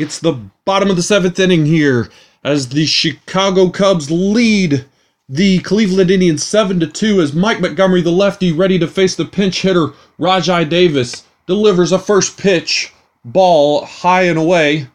It's 0.00 0.18
the 0.18 0.32
bottom 0.64 0.90
of 0.90 0.96
the 0.96 1.02
seventh 1.02 1.38
inning 1.38 1.66
here 1.66 2.08
as 2.42 2.68
the 2.68 2.86
Chicago 2.86 3.68
Cubs 3.68 4.10
lead 4.10 4.84
the 5.28 5.60
Cleveland 5.60 6.10
Indians 6.10 6.44
7 6.44 6.80
to 6.80 6.86
2 6.86 7.20
as 7.20 7.32
Mike 7.32 7.60
Montgomery, 7.60 8.02
the 8.02 8.10
lefty, 8.10 8.52
ready 8.52 8.78
to 8.78 8.88
face 8.88 9.14
the 9.14 9.24
pinch 9.24 9.62
hitter 9.62 9.88
Rajai 10.18 10.68
Davis, 10.68 11.24
delivers 11.46 11.92
a 11.92 11.98
first 11.98 12.38
pitch 12.38 12.92
ball 13.24 13.84
high 13.84 14.22
and 14.22 14.38
away. 14.38 14.88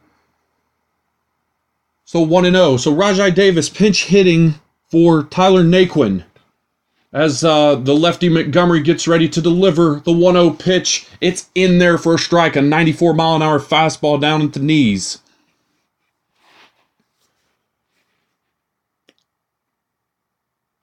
So 2.03 2.21
1 2.21 2.45
and 2.45 2.55
0. 2.55 2.77
So 2.77 2.93
Rajai 2.93 3.33
Davis 3.33 3.69
pinch 3.69 4.05
hitting 4.05 4.55
for 4.89 5.23
Tyler 5.23 5.63
Naquin 5.63 6.23
as 7.15 7.45
uh, 7.45 7.75
the 7.75 7.95
lefty 7.95 8.27
Montgomery 8.27 8.81
gets 8.81 9.07
ready 9.07 9.29
to 9.29 9.41
deliver 9.41 10.01
the 10.03 10.11
1 10.11 10.33
0 10.33 10.49
pitch. 10.51 11.07
It's 11.21 11.49
in 11.55 11.77
there 11.77 11.97
for 11.97 12.15
a 12.15 12.19
strike, 12.19 12.57
a 12.57 12.61
94 12.61 13.13
mile 13.13 13.37
an 13.37 13.41
hour 13.41 13.59
fastball 13.59 14.19
down 14.19 14.41
at 14.41 14.51
the 14.53 14.59
knees. 14.59 15.19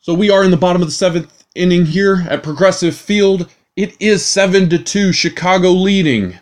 So 0.02 0.14
we 0.14 0.30
are 0.30 0.42
in 0.42 0.50
the 0.50 0.56
bottom 0.56 0.82
of 0.82 0.88
the 0.88 0.92
seventh 0.92 1.44
inning 1.54 1.87
here 1.87 2.26
at 2.28 2.42
Progressive 2.42 2.97
Field. 2.97 3.49
It 3.76 3.94
is 4.00 4.26
7 4.26 4.68
to 4.71 4.78
2, 4.78 5.12
Chicago 5.12 5.71
leading 5.71 6.40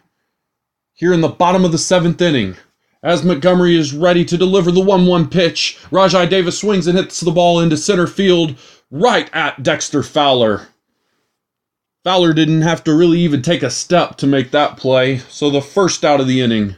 here 0.95 1.13
in 1.13 1.21
the 1.21 1.29
bottom 1.29 1.67
of 1.67 1.71
the 1.71 1.77
seventh 1.77 2.23
inning. 2.23 2.57
As 3.03 3.23
Montgomery 3.23 3.77
is 3.77 3.93
ready 3.93 4.25
to 4.25 4.39
deliver 4.39 4.71
the 4.71 4.81
1 4.81 5.05
1 5.05 5.29
pitch, 5.29 5.79
Rajai 5.91 6.27
Davis 6.31 6.59
swings 6.59 6.87
and 6.87 6.97
hits 6.97 7.21
the 7.21 7.31
ball 7.31 7.61
into 7.61 7.77
center 7.77 8.07
field 8.07 8.57
right 8.91 9.29
at 9.35 9.63
Dexter 9.63 10.03
Fowler. 10.03 10.69
Fowler 12.03 12.33
didn't 12.33 12.63
have 12.63 12.83
to 12.85 12.95
really 12.95 13.19
even 13.19 13.43
take 13.43 13.63
a 13.63 13.69
step 13.69 14.17
to 14.17 14.27
make 14.27 14.53
that 14.53 14.79
play, 14.79 15.19
so 15.19 15.51
the 15.51 15.61
first 15.61 16.03
out 16.03 16.19
of 16.19 16.27
the 16.27 16.41
inning 16.41 16.77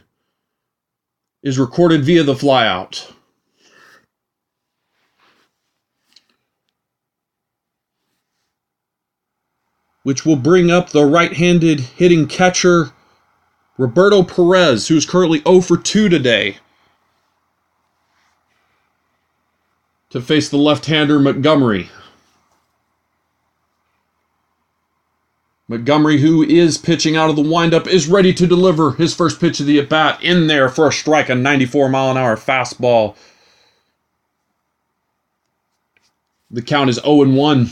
is 1.41 1.57
recorded 1.57 2.03
via 2.03 2.23
the 2.23 2.33
flyout. 2.33 3.12
Which 10.03 10.25
will 10.25 10.35
bring 10.35 10.69
up 10.69 10.89
the 10.89 11.05
right 11.05 11.33
handed 11.33 11.79
hitting 11.79 12.27
catcher 12.27 12.91
Roberto 13.77 14.21
Perez, 14.23 14.87
who's 14.87 15.05
currently 15.05 15.39
0 15.39 15.61
for 15.61 15.77
2 15.77 16.09
today. 16.09 16.57
To 20.11 20.21
face 20.21 20.49
the 20.49 20.57
left 20.57 20.85
hander 20.85 21.17
Montgomery. 21.19 21.89
Montgomery, 25.67 26.19
who 26.19 26.43
is 26.43 26.77
pitching 26.77 27.15
out 27.15 27.31
of 27.31 27.35
the 27.35 27.41
windup, 27.41 27.87
is 27.87 28.07
ready 28.07 28.31
to 28.33 28.45
deliver 28.45 28.91
his 28.91 29.15
first 29.15 29.39
pitch 29.39 29.59
of 29.59 29.65
the 29.65 29.79
at 29.79 29.89
bat 29.89 30.21
in 30.21 30.45
there 30.45 30.69
for 30.69 30.87
a 30.87 30.91
strike, 30.91 31.29
a 31.29 31.35
94 31.35 31.89
mile 31.89 32.11
an 32.11 32.17
hour 32.17 32.35
fastball. 32.35 33.15
The 36.51 36.61
count 36.61 36.91
is 36.91 36.97
0 36.97 37.29
1. 37.31 37.69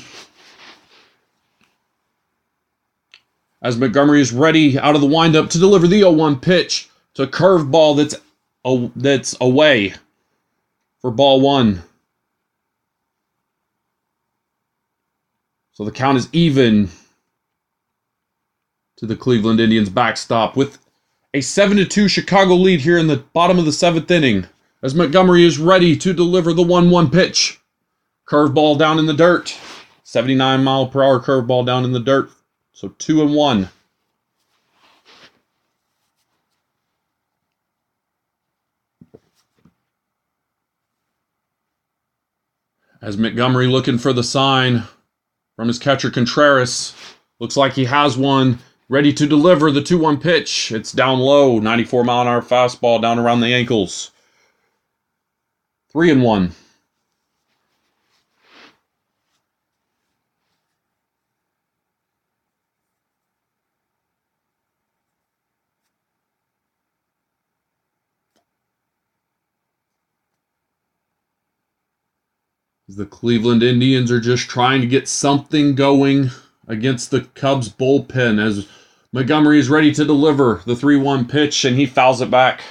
As 3.61 3.77
Montgomery 3.77 4.21
is 4.21 4.31
ready 4.31 4.79
out 4.79 4.95
of 4.95 5.01
the 5.01 5.07
windup 5.07 5.49
to 5.51 5.59
deliver 5.59 5.87
the 5.87 5.99
0 5.99 6.11
1 6.11 6.39
pitch 6.39 6.89
to 7.13 7.23
a 7.23 7.27
curveball 7.27 7.97
that's, 7.97 8.15
that's 8.95 9.35
away 9.39 9.93
for 10.99 11.11
ball 11.11 11.41
one. 11.41 11.83
So 15.73 15.85
the 15.85 15.91
count 15.91 16.17
is 16.17 16.29
even 16.31 16.89
to 18.97 19.05
the 19.05 19.15
Cleveland 19.15 19.59
Indians 19.59 19.89
backstop 19.89 20.55
with 20.55 20.77
a 21.33 21.41
7 21.41 21.87
2 21.87 22.07
Chicago 22.07 22.55
lead 22.55 22.81
here 22.81 22.97
in 22.97 23.07
the 23.07 23.17
bottom 23.17 23.57
of 23.57 23.65
the 23.65 23.71
seventh 23.71 24.11
inning 24.11 24.45
as 24.83 24.95
Montgomery 24.95 25.45
is 25.45 25.57
ready 25.57 25.95
to 25.97 26.13
deliver 26.13 26.53
the 26.53 26.63
1 26.63 26.89
1 26.89 27.09
pitch. 27.09 27.59
Curveball 28.27 28.77
down 28.77 28.99
in 28.99 29.05
the 29.05 29.13
dirt. 29.13 29.57
79 30.03 30.63
mile 30.63 30.87
per 30.87 31.03
hour 31.03 31.19
curveball 31.19 31.65
down 31.65 31.83
in 31.83 31.91
the 31.91 31.99
dirt. 31.99 32.29
So 32.73 32.89
2 32.89 33.21
and 33.21 33.33
1. 33.35 33.69
As 43.01 43.17
Montgomery 43.17 43.67
looking 43.67 43.97
for 43.97 44.13
the 44.13 44.23
sign 44.23 44.83
from 45.55 45.67
his 45.67 45.79
catcher 45.79 46.09
Contreras. 46.09 46.95
Looks 47.39 47.57
like 47.57 47.73
he 47.73 47.85
has 47.85 48.17
one 48.17 48.59
ready 48.89 49.13
to 49.13 49.27
deliver 49.27 49.71
the 49.71 49.81
2 49.81 49.99
1 49.99 50.19
pitch. 50.19 50.71
It's 50.71 50.91
down 50.91 51.19
low, 51.19 51.59
94 51.59 52.03
mile 52.03 52.21
an 52.21 52.27
hour 52.27 52.41
fastball 52.41 53.01
down 53.01 53.19
around 53.19 53.41
the 53.41 53.53
ankles. 53.53 54.11
3 55.91 56.11
and 56.11 56.23
1. 56.23 56.51
The 72.95 73.05
Cleveland 73.05 73.63
Indians 73.63 74.11
are 74.11 74.19
just 74.19 74.49
trying 74.49 74.81
to 74.81 74.87
get 74.87 75.07
something 75.07 75.75
going 75.75 76.29
against 76.67 77.09
the 77.09 77.21
Cubs 77.21 77.69
bullpen 77.69 78.37
as 78.37 78.67
Montgomery 79.13 79.59
is 79.59 79.69
ready 79.69 79.93
to 79.93 80.03
deliver 80.03 80.61
the 80.65 80.75
3 80.75 80.97
1 80.97 81.25
pitch 81.25 81.63
and 81.63 81.77
he 81.77 81.85
fouls 81.85 82.19
it 82.21 82.29
back. 82.29 82.61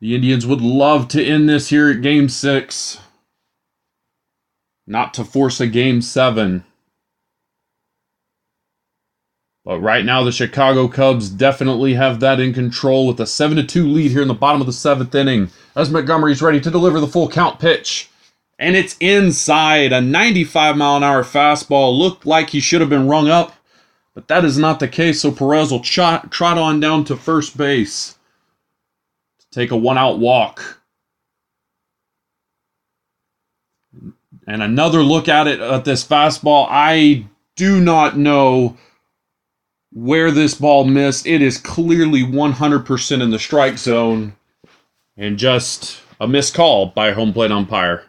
The 0.00 0.14
Indians 0.14 0.46
would 0.46 0.62
love 0.62 1.08
to 1.08 1.22
end 1.22 1.50
this 1.50 1.68
here 1.68 1.90
at 1.90 2.02
game 2.02 2.30
six, 2.30 2.98
not 4.86 5.12
to 5.14 5.24
force 5.24 5.60
a 5.60 5.66
game 5.66 6.00
seven. 6.00 6.64
But 9.64 9.80
right 9.80 10.04
now, 10.04 10.24
the 10.24 10.32
Chicago 10.32 10.88
Cubs 10.88 11.30
definitely 11.30 11.94
have 11.94 12.20
that 12.20 12.40
in 12.40 12.52
control 12.52 13.06
with 13.06 13.20
a 13.20 13.26
7 13.26 13.64
2 13.66 13.86
lead 13.86 14.10
here 14.10 14.22
in 14.22 14.28
the 14.28 14.34
bottom 14.34 14.60
of 14.60 14.66
the 14.66 14.72
seventh 14.72 15.14
inning 15.14 15.50
as 15.76 15.90
Montgomery's 15.90 16.42
ready 16.42 16.60
to 16.60 16.70
deliver 16.70 16.98
the 16.98 17.06
full 17.06 17.28
count 17.28 17.60
pitch 17.60 18.10
and 18.62 18.76
it's 18.76 18.96
inside. 19.00 19.92
A 19.92 20.00
95 20.00 20.76
mile 20.76 20.96
an 20.96 21.02
hour 21.02 21.24
fastball 21.24 21.98
looked 21.98 22.24
like 22.24 22.50
he 22.50 22.60
should 22.60 22.80
have 22.80 22.88
been 22.88 23.08
rung 23.08 23.28
up, 23.28 23.54
but 24.14 24.28
that 24.28 24.44
is 24.44 24.56
not 24.56 24.78
the 24.78 24.88
case. 24.88 25.20
So 25.20 25.32
Perez 25.32 25.72
will 25.72 25.80
trot, 25.80 26.30
trot 26.30 26.56
on 26.58 26.78
down 26.78 27.04
to 27.06 27.16
first 27.16 27.56
base. 27.56 28.16
To 29.40 29.46
take 29.50 29.72
a 29.72 29.76
one 29.76 29.98
out 29.98 30.20
walk. 30.20 30.80
And 34.46 34.62
another 34.62 35.02
look 35.02 35.28
at 35.28 35.48
it 35.48 35.60
at 35.60 35.84
this 35.84 36.06
fastball. 36.06 36.68
I 36.70 37.26
do 37.56 37.80
not 37.80 38.16
know 38.16 38.76
where 39.92 40.30
this 40.30 40.54
ball 40.54 40.84
missed. 40.84 41.26
It 41.26 41.42
is 41.42 41.58
clearly 41.58 42.22
100% 42.22 43.22
in 43.22 43.30
the 43.30 43.38
strike 43.38 43.78
zone 43.78 44.34
and 45.16 45.38
just 45.38 46.00
a 46.20 46.26
missed 46.26 46.54
call 46.54 46.86
by 46.86 47.12
home 47.12 47.32
plate 47.32 47.52
umpire. 47.52 48.04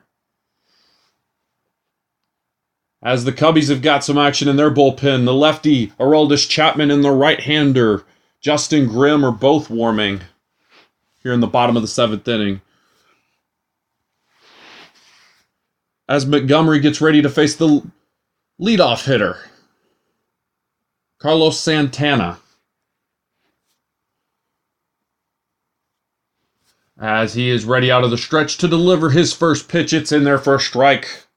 As 3.04 3.26
the 3.26 3.34
Cubbies 3.34 3.70
have 3.70 3.82
got 3.82 4.04
some 4.04 4.18
action 4.18 4.48
in 4.48 4.56
their 4.56 4.72
bullpen, 4.72 5.26
the 5.26 5.34
lefty 5.34 5.88
Aroldis 6.00 6.48
Chapman 6.48 6.90
and 6.90 7.04
the 7.04 7.12
right 7.12 7.40
hander 7.40 8.06
Justin 8.40 8.88
Grimm 8.88 9.26
are 9.26 9.32
both 9.32 9.70
warming 9.70 10.22
here 11.22 11.34
in 11.34 11.40
the 11.40 11.48
bottom 11.48 11.76
of 11.76 11.82
the 11.82 11.88
seventh 11.88 12.28
inning. 12.28 12.62
As 16.08 16.26
Montgomery 16.26 16.80
gets 16.80 17.02
ready 17.02 17.22
to 17.22 17.30
face 17.30 17.56
the 17.56 17.82
leadoff 18.62 19.06
hitter, 19.06 19.38
Carlos 21.24 21.58
Santana. 21.58 22.38
As 27.00 27.34
he 27.34 27.50
is 27.50 27.64
ready 27.64 27.90
out 27.90 28.04
of 28.04 28.12
the 28.12 28.18
stretch 28.18 28.58
to 28.58 28.68
deliver 28.68 29.10
his 29.10 29.32
first 29.32 29.70
pitch, 29.70 29.94
it's 29.94 30.12
in 30.12 30.26
there 30.26 30.38
for 30.38 30.56
a 30.56 30.60
strike 30.60 31.28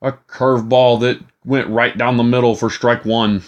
a 0.00 0.12
curveball 0.12 1.00
that 1.00 1.20
went 1.44 1.68
right 1.68 1.98
down 1.98 2.16
the 2.16 2.22
middle 2.22 2.54
for 2.54 2.70
strike 2.70 3.04
one. 3.04 3.42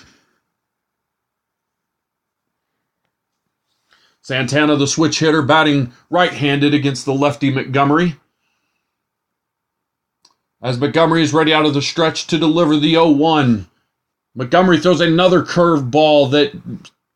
Santana, 4.21 4.77
the 4.77 4.87
switch 4.87 5.21
hitter, 5.21 5.41
batting 5.41 5.95
right 6.11 6.35
handed 6.35 6.75
against 6.75 7.07
the 7.07 7.15
lefty 7.15 7.51
Montgomery. 7.51 8.17
As 10.61 10.79
Montgomery 10.79 11.23
is 11.23 11.33
ready 11.33 11.55
out 11.55 11.65
of 11.65 11.73
the 11.73 11.81
stretch 11.81 12.27
to 12.27 12.37
deliver 12.37 12.77
the 12.77 12.91
0 12.91 13.13
1, 13.13 13.67
Montgomery 14.39 14.79
throws 14.79 15.01
another 15.01 15.43
curveball 15.43 16.31
that 16.31 16.57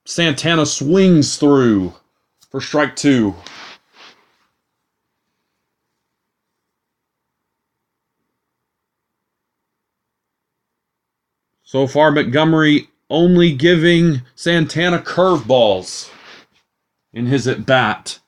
Santana 0.04 0.66
swings 0.66 1.36
through 1.36 1.94
for 2.50 2.60
strike 2.60 2.96
two. 2.96 3.36
So 11.62 11.86
far, 11.86 12.10
Montgomery 12.10 12.88
only 13.08 13.52
giving 13.52 14.22
Santana 14.34 14.98
curveballs 14.98 16.10
in 17.12 17.26
his 17.26 17.46
at 17.46 17.64
bat. 17.64 18.18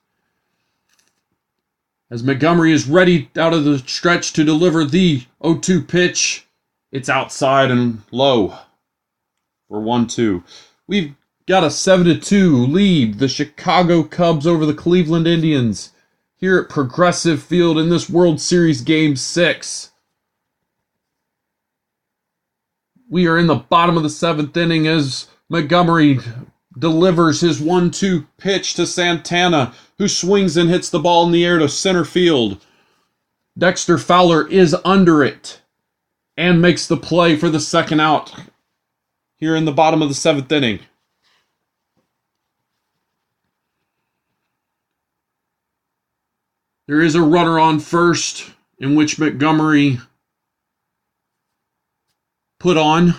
As 2.12 2.22
Montgomery 2.22 2.70
is 2.70 2.86
ready 2.86 3.28
out 3.36 3.54
of 3.54 3.64
the 3.64 3.80
stretch 3.80 4.32
to 4.34 4.44
deliver 4.44 4.84
the 4.84 5.24
0 5.42 5.58
2 5.58 5.82
pitch, 5.82 6.46
it's 6.92 7.08
outside 7.08 7.72
and 7.72 8.00
low 8.12 8.56
for 9.74 9.80
1 9.80 10.06
2. 10.06 10.44
We've 10.86 11.16
got 11.48 11.64
a 11.64 11.70
7 11.70 12.06
to 12.06 12.16
2 12.16 12.64
lead, 12.66 13.18
the 13.18 13.26
Chicago 13.26 14.04
Cubs 14.04 14.46
over 14.46 14.64
the 14.64 14.72
Cleveland 14.72 15.26
Indians 15.26 15.90
here 16.36 16.58
at 16.58 16.68
Progressive 16.68 17.42
Field 17.42 17.76
in 17.76 17.88
this 17.88 18.08
World 18.08 18.40
Series 18.40 18.82
Game 18.82 19.16
6. 19.16 19.90
We 23.10 23.26
are 23.26 23.36
in 23.36 23.48
the 23.48 23.56
bottom 23.56 23.96
of 23.96 24.04
the 24.04 24.10
seventh 24.10 24.56
inning 24.56 24.86
as 24.86 25.26
Montgomery 25.48 26.20
delivers 26.78 27.40
his 27.40 27.60
1 27.60 27.90
2 27.90 28.28
pitch 28.38 28.74
to 28.74 28.86
Santana, 28.86 29.74
who 29.98 30.06
swings 30.06 30.56
and 30.56 30.70
hits 30.70 30.88
the 30.88 31.00
ball 31.00 31.26
in 31.26 31.32
the 31.32 31.44
air 31.44 31.58
to 31.58 31.68
center 31.68 32.04
field. 32.04 32.64
Dexter 33.58 33.98
Fowler 33.98 34.46
is 34.46 34.76
under 34.84 35.24
it 35.24 35.62
and 36.36 36.62
makes 36.62 36.86
the 36.86 36.96
play 36.96 37.34
for 37.34 37.48
the 37.48 37.58
second 37.58 37.98
out 37.98 38.32
here 39.44 39.54
in 39.54 39.66
the 39.66 39.72
bottom 39.72 40.00
of 40.00 40.08
the 40.08 40.14
seventh 40.14 40.50
inning. 40.50 40.80
There 46.88 47.02
is 47.02 47.14
a 47.14 47.20
runner 47.20 47.60
on 47.60 47.78
first 47.78 48.50
in 48.78 48.94
which 48.94 49.18
Montgomery 49.18 50.00
put 52.58 52.78
on 52.78 53.14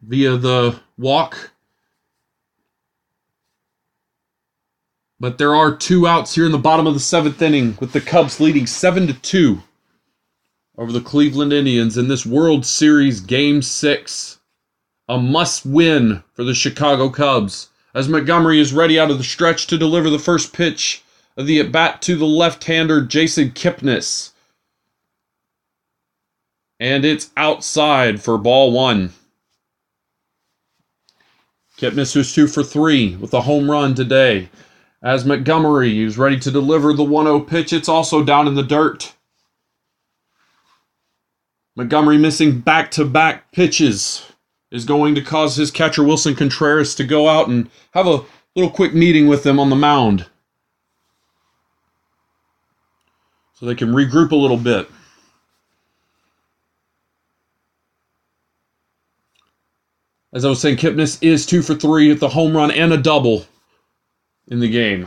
via 0.00 0.36
the 0.36 0.78
walk. 0.96 1.50
But 5.18 5.36
there 5.36 5.56
are 5.56 5.74
two 5.74 6.06
outs 6.06 6.36
here 6.36 6.46
in 6.46 6.52
the 6.52 6.58
bottom 6.58 6.86
of 6.86 6.94
the 6.94 7.00
seventh 7.00 7.42
inning, 7.42 7.76
with 7.80 7.90
the 7.90 8.00
Cubs 8.00 8.38
leading 8.38 8.68
seven 8.68 9.08
to 9.08 9.14
two 9.14 9.64
over 10.78 10.92
the 10.92 11.00
Cleveland 11.00 11.52
Indians 11.52 11.96
in 11.96 12.08
this 12.08 12.26
World 12.26 12.66
Series 12.66 13.20
Game 13.20 13.62
Six. 13.62 14.38
A 15.08 15.18
must-win 15.18 16.22
for 16.32 16.44
the 16.44 16.54
Chicago 16.54 17.08
Cubs 17.08 17.68
as 17.94 18.08
Montgomery 18.08 18.60
is 18.60 18.72
ready 18.72 18.98
out 18.98 19.10
of 19.10 19.18
the 19.18 19.24
stretch 19.24 19.66
to 19.68 19.78
deliver 19.78 20.10
the 20.10 20.18
first 20.18 20.52
pitch 20.52 21.02
of 21.36 21.46
the 21.46 21.60
at 21.60 21.70
bat 21.70 22.02
to 22.02 22.16
the 22.16 22.26
left-hander 22.26 23.02
Jason 23.02 23.50
Kipnis 23.50 24.32
and 26.78 27.04
it's 27.04 27.30
outside 27.36 28.20
for 28.22 28.36
ball 28.38 28.72
one. 28.72 29.12
Kipnis 31.78 32.16
was 32.16 32.34
two 32.34 32.46
for 32.46 32.62
three 32.62 33.16
with 33.16 33.34
a 33.34 33.42
home 33.42 33.70
run 33.70 33.94
today. 33.94 34.48
As 35.02 35.24
Montgomery 35.24 36.02
is 36.02 36.18
ready 36.18 36.38
to 36.40 36.50
deliver 36.50 36.92
the 36.92 37.04
1 37.04 37.26
0 37.26 37.40
pitch, 37.40 37.72
it's 37.72 37.88
also 37.88 38.24
down 38.24 38.48
in 38.48 38.54
the 38.54 38.62
dirt. 38.62 39.12
Montgomery 41.76 42.16
missing 42.16 42.58
back 42.58 42.90
to 42.92 43.04
back 43.04 43.52
pitches 43.52 44.32
is 44.70 44.86
going 44.86 45.14
to 45.14 45.20
cause 45.20 45.56
his 45.56 45.70
catcher 45.70 46.02
Willson 46.02 46.34
Contreras 46.34 46.94
to 46.94 47.04
go 47.04 47.28
out 47.28 47.48
and 47.48 47.70
have 47.92 48.06
a 48.06 48.24
little 48.56 48.70
quick 48.70 48.94
meeting 48.94 49.28
with 49.28 49.42
them 49.42 49.60
on 49.60 49.68
the 49.68 49.76
mound 49.76 50.26
so 53.52 53.66
they 53.66 53.74
can 53.74 53.92
regroup 53.92 54.32
a 54.32 54.36
little 54.36 54.56
bit. 54.56 54.90
As 60.32 60.44
I 60.44 60.48
was 60.48 60.60
saying, 60.60 60.76
Kipnis 60.76 61.22
is 61.22 61.46
two 61.46 61.62
for 61.62 61.74
three 61.74 62.08
with 62.08 62.22
a 62.22 62.28
home 62.28 62.56
run 62.56 62.70
and 62.70 62.92
a 62.92 62.98
double 62.98 63.46
in 64.48 64.60
the 64.60 64.68
game. 64.68 65.06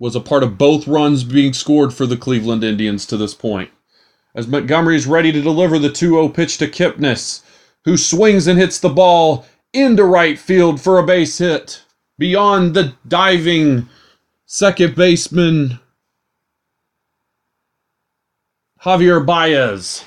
Was 0.00 0.16
a 0.16 0.20
part 0.20 0.42
of 0.42 0.58
both 0.58 0.88
runs 0.88 1.22
being 1.22 1.52
scored 1.52 1.94
for 1.94 2.06
the 2.06 2.16
Cleveland 2.16 2.64
Indians 2.64 3.06
to 3.06 3.16
this 3.16 3.34
point. 3.34 3.70
As 4.34 4.48
Montgomery 4.48 4.96
is 4.96 5.06
ready 5.06 5.30
to 5.30 5.42
deliver 5.42 5.78
the 5.78 5.90
2 5.90 6.12
0 6.12 6.28
pitch 6.30 6.58
to 6.58 6.66
Kipnis, 6.66 7.42
who 7.84 7.96
swings 7.96 8.46
and 8.46 8.58
hits 8.58 8.78
the 8.78 8.88
ball 8.88 9.46
into 9.72 10.04
right 10.04 10.38
field 10.38 10.80
for 10.80 10.98
a 10.98 11.06
base 11.06 11.38
hit 11.38 11.84
beyond 12.18 12.74
the 12.74 12.94
diving 13.06 13.88
second 14.46 14.96
baseman 14.96 15.78
Javier 18.82 19.24
Baez. 19.24 20.04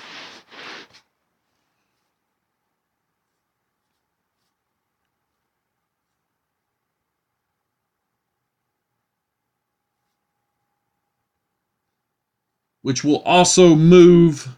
Which 12.84 13.04
will 13.04 13.24
also 13.24 13.76
move 13.76 14.56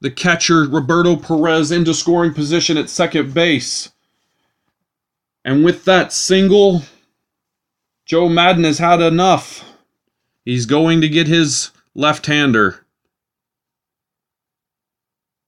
the 0.00 0.10
catcher 0.10 0.68
Roberto 0.68 1.16
Perez 1.16 1.72
into 1.72 1.92
scoring 1.92 2.32
position 2.32 2.76
at 2.76 2.88
second 2.88 3.34
base. 3.34 3.90
And 5.44 5.64
with 5.64 5.84
that 5.84 6.12
single, 6.12 6.82
Joe 8.04 8.28
Maddon 8.28 8.64
has 8.64 8.78
had 8.78 9.00
enough. 9.00 9.64
He's 10.44 10.66
going 10.66 11.00
to 11.00 11.08
get 11.08 11.26
his 11.26 11.70
left 11.94 12.26
hander. 12.26 12.84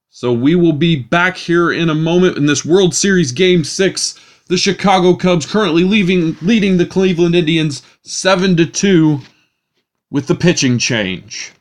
So 0.09 0.33
we 0.33 0.55
will 0.55 0.73
be 0.73 0.97
back 0.97 1.37
here 1.37 1.71
in 1.71 1.89
a 1.89 1.95
moment 1.95 2.35
in 2.35 2.45
this 2.45 2.65
World 2.65 2.93
Series 2.93 3.31
Game 3.31 3.63
6. 3.63 4.19
The 4.47 4.57
Chicago 4.57 5.15
Cubs 5.15 5.45
currently 5.45 5.83
leaving, 5.83 6.35
leading 6.41 6.75
the 6.75 6.85
Cleveland 6.85 7.35
Indians 7.35 7.83
7 8.01 8.57
to 8.57 8.65
2 8.65 9.21
with 10.11 10.27
the 10.27 10.35
pitching 10.35 10.77
change. 10.79 11.53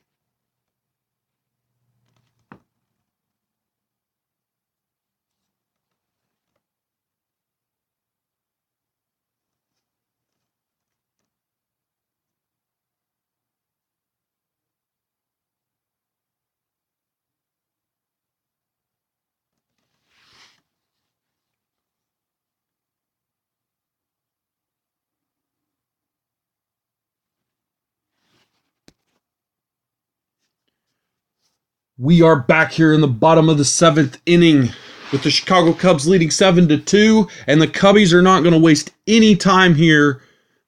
We 32.00 32.22
are 32.22 32.37
back 32.37 32.70
here 32.70 32.92
in 32.92 33.00
the 33.00 33.08
bottom 33.08 33.48
of 33.48 33.58
the 33.58 33.64
seventh 33.64 34.20
inning 34.24 34.68
with 35.11 35.24
the 35.24 35.32
Chicago 35.32 35.72
Cubs 35.72 36.06
leading 36.06 36.30
7 36.30 36.68
to 36.68 36.78
2, 36.78 37.26
and 37.48 37.61
the 37.61 37.66
Cubbies 37.66 38.12
are 38.12 38.22
not 38.22 38.44
going 38.44 38.52
to 38.52 38.58
waste 38.61 38.92
any 39.08 39.34
time 39.34 39.74
here 39.74 40.22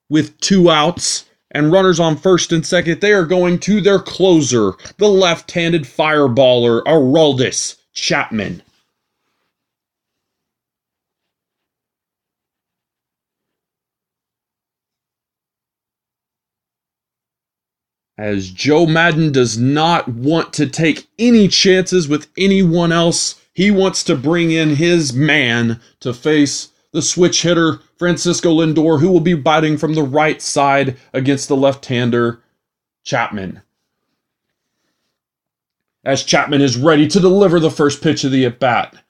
with 0.09 0.37
two 0.41 0.69
outs 0.69 1.23
and 1.51 1.71
runners 1.71 2.01
on 2.01 2.17
first 2.17 2.51
and 2.51 2.65
second. 2.65 2.99
They 2.99 3.13
are 3.13 3.25
going 3.25 3.59
to 3.59 3.79
their 3.79 3.99
closer, 3.99 4.73
the 4.97 5.07
left 5.07 5.51
handed 5.51 5.83
fireballer, 5.83 6.83
Aroldis 6.83 7.77
Chapman. 7.93 8.61
As 18.21 18.51
Joe 18.51 18.85
Maddon 18.85 19.31
does 19.31 19.57
not 19.57 20.07
want 20.07 20.53
to 20.53 20.67
take 20.67 21.07
any 21.17 21.47
chances 21.47 22.07
with 22.07 22.27
anyone 22.37 22.91
else. 22.91 23.41
He 23.51 23.71
wants 23.71 24.03
to 24.03 24.15
bring 24.15 24.51
in 24.51 24.75
his 24.75 25.11
man 25.11 25.79
to 26.01 26.13
face 26.13 26.69
the 26.91 27.01
switch 27.01 27.41
hitter, 27.41 27.79
Francisco 27.97 28.53
Lindor, 28.53 28.99
who 28.99 29.11
will 29.11 29.21
be 29.21 29.33
batting 29.33 29.75
from 29.75 29.95
the 29.95 30.03
right 30.03 30.39
side 30.39 30.97
against 31.13 31.47
the 31.47 31.55
left 31.55 31.87
hander, 31.87 32.43
Chapman. 33.03 33.63
As 36.05 36.21
Chapman 36.21 36.61
is 36.61 36.77
ready 36.77 37.07
to 37.07 37.19
deliver 37.19 37.59
the 37.59 37.71
first 37.71 38.03
pitch 38.03 38.23
of 38.23 38.31
the 38.31 38.45
at 38.45 38.59
bat. 38.59 39.03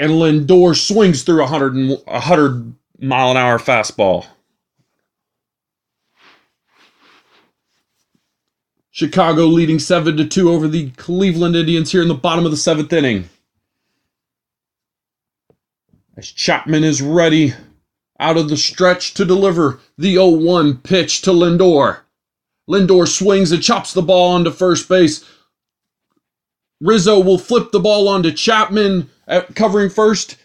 And 0.00 0.10
Lindor 0.10 0.74
swings 0.74 1.22
through 1.22 1.44
a 1.44 1.50
100, 1.50 2.00
100 2.08 2.74
mile 2.98 3.30
an 3.30 3.36
hour 3.36 3.60
fastball. 3.60 4.26
Chicago 8.94 9.46
leading 9.46 9.80
7 9.80 10.16
to 10.16 10.24
2 10.24 10.48
over 10.48 10.68
the 10.68 10.90
Cleveland 10.90 11.56
Indians 11.56 11.90
here 11.90 12.02
in 12.02 12.06
the 12.06 12.14
bottom 12.14 12.44
of 12.44 12.52
the 12.52 12.56
seventh 12.56 12.92
inning. 12.92 13.28
As 16.16 16.30
Chapman 16.30 16.84
is 16.84 17.02
ready 17.02 17.54
out 18.20 18.36
of 18.36 18.48
the 18.48 18.56
stretch 18.56 19.14
to 19.14 19.24
deliver 19.24 19.80
the 19.98 20.12
0 20.12 20.28
1 20.28 20.76
pitch 20.78 21.22
to 21.22 21.32
Lindor. 21.32 22.02
Lindor 22.70 23.08
swings 23.08 23.50
and 23.50 23.60
chops 23.60 23.92
the 23.92 24.00
ball 24.00 24.30
onto 24.34 24.52
first 24.52 24.88
base. 24.88 25.24
Rizzo 26.80 27.18
will 27.18 27.36
flip 27.36 27.72
the 27.72 27.80
ball 27.80 28.06
onto 28.06 28.30
Chapman 28.30 29.10
at 29.26 29.56
covering 29.56 29.90
first. 29.90 30.36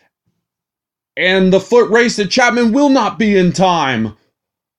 And 1.15 1.53
the 1.53 1.59
foot 1.59 1.87
race 1.91 2.15
to 2.15 2.25
Chapman 2.25 2.71
will 2.71 2.89
not 2.89 3.19
be 3.19 3.37
in 3.37 3.53
time. 3.53 4.17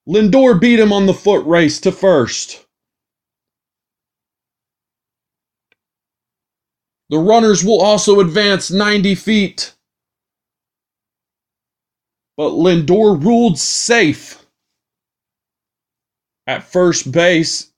Lindor 0.08 0.60
beat 0.60 0.80
him 0.80 0.92
on 0.92 1.06
the 1.06 1.14
foot 1.14 1.46
race 1.46 1.78
to 1.82 1.92
first. 1.92 2.66
The 7.10 7.18
runners 7.18 7.64
will 7.64 7.80
also 7.80 8.20
advance 8.20 8.70
90 8.70 9.14
feet. 9.16 9.74
But 12.36 12.52
Lindor 12.52 13.22
ruled 13.22 13.58
safe 13.58 14.46
at 16.46 16.62
first 16.62 17.12
base. 17.12 17.72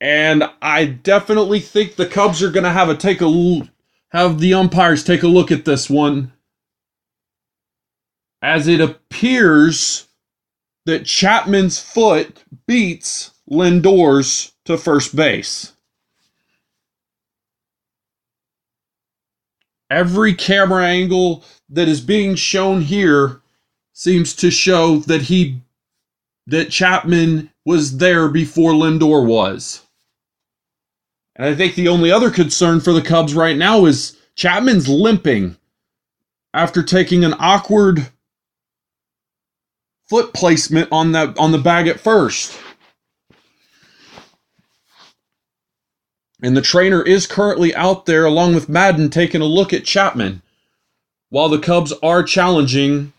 And 0.00 0.44
I 0.62 0.84
definitely 0.84 1.60
think 1.60 1.96
the 1.96 2.06
Cubs 2.06 2.42
are 2.42 2.50
going 2.50 2.64
to 2.64 2.70
have 2.70 2.88
a 2.88 2.96
take 2.96 3.20
a 3.20 3.26
have 4.10 4.38
the 4.38 4.54
umpires 4.54 5.02
take 5.02 5.22
a 5.22 5.28
look 5.28 5.50
at 5.50 5.64
this 5.64 5.90
one 5.90 6.32
as 8.42 8.68
it 8.68 8.80
appears 8.80 10.08
that 10.86 11.04
Chapman's 11.04 11.78
foot 11.78 12.42
beats 12.66 13.32
Lindor's 13.50 14.52
to 14.64 14.78
first 14.78 15.14
base. 15.14 15.72
Every 19.90 20.34
camera 20.34 20.86
angle 20.86 21.44
that 21.68 21.88
is 21.88 22.00
being 22.00 22.34
shown 22.34 22.80
here 22.82 23.40
seems 23.92 24.34
to 24.36 24.50
show 24.50 24.98
that 25.00 25.22
he 25.22 25.60
that 26.46 26.70
Chapman 26.70 27.50
was 27.64 27.98
there 27.98 28.28
before 28.28 28.72
Lindor 28.72 29.26
was. 29.26 29.82
And 31.36 31.46
I 31.46 31.54
think 31.54 31.74
the 31.74 31.88
only 31.88 32.10
other 32.10 32.30
concern 32.30 32.80
for 32.80 32.92
the 32.92 33.02
Cubs 33.02 33.34
right 33.34 33.56
now 33.56 33.86
is 33.86 34.16
Chapman's 34.34 34.88
limping 34.88 35.56
after 36.52 36.82
taking 36.82 37.24
an 37.24 37.34
awkward 37.38 38.08
foot 40.08 40.32
placement 40.34 40.88
on 40.90 41.12
that 41.12 41.38
on 41.38 41.52
the 41.52 41.58
bag 41.58 41.86
at 41.86 42.00
first. 42.00 42.58
And 46.42 46.56
the 46.56 46.62
trainer 46.62 47.02
is 47.02 47.26
currently 47.26 47.74
out 47.74 48.06
there 48.06 48.24
along 48.24 48.54
with 48.54 48.68
Maddon 48.68 49.10
taking 49.10 49.42
a 49.42 49.46
look 49.46 49.72
at 49.72 49.84
Chapman 49.84 50.42
while 51.28 51.48
the 51.48 51.58
Cubs 51.58 51.92
are 52.02 52.22
challenging 52.22 53.12